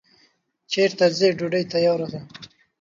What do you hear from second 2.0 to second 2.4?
ده